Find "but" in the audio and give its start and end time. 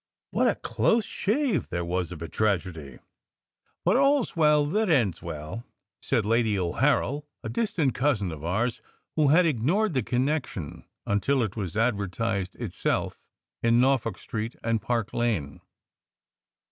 3.85-3.97